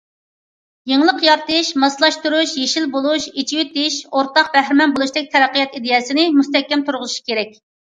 يېڭىلىق 0.91 1.21
يارىتىش، 1.25 1.69
ماسلاشتۇرۇش، 1.83 2.55
يېشىل 2.63 2.89
بولۇش، 2.97 3.29
ئېچىۋېتىش، 3.35 4.01
ئورتاق 4.11 4.53
بەھرىمەن 4.59 4.99
بولۇشتەك 4.99 5.33
تەرەققىيات 5.39 5.81
ئىدىيەسىنى 5.83 6.31
مۇستەھكەم 6.43 6.91
تۇرغۇزۇش 6.91 7.27
كېرەك. 7.31 7.59